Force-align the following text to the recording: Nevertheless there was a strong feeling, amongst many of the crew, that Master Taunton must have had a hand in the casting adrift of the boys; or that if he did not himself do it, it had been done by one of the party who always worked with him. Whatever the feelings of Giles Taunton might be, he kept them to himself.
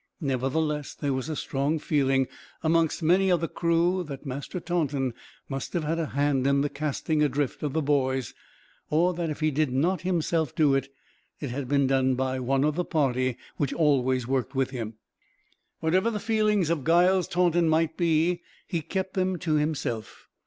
Nevertheless 0.21 0.95
there 0.95 1.13
was 1.13 1.29
a 1.29 1.35
strong 1.35 1.77
feeling, 1.77 2.27
amongst 2.63 3.03
many 3.03 3.29
of 3.29 3.39
the 3.39 3.47
crew, 3.47 4.03
that 4.05 4.25
Master 4.25 4.59
Taunton 4.59 5.13
must 5.47 5.73
have 5.73 5.83
had 5.83 5.99
a 5.99 6.07
hand 6.07 6.47
in 6.47 6.61
the 6.61 6.71
casting 6.71 7.21
adrift 7.21 7.61
of 7.61 7.73
the 7.73 7.83
boys; 7.83 8.33
or 8.89 9.13
that 9.13 9.29
if 9.29 9.41
he 9.41 9.51
did 9.51 9.71
not 9.71 10.01
himself 10.01 10.55
do 10.55 10.73
it, 10.73 10.91
it 11.39 11.51
had 11.51 11.67
been 11.67 11.85
done 11.85 12.15
by 12.15 12.39
one 12.39 12.63
of 12.63 12.73
the 12.73 12.83
party 12.83 13.37
who 13.59 13.67
always 13.75 14.25
worked 14.27 14.55
with 14.55 14.71
him. 14.71 14.95
Whatever 15.81 16.09
the 16.09 16.19
feelings 16.19 16.71
of 16.71 16.83
Giles 16.83 17.27
Taunton 17.27 17.69
might 17.69 17.95
be, 17.95 18.41
he 18.65 18.81
kept 18.81 19.13
them 19.13 19.37
to 19.37 19.53
himself. 19.57 20.27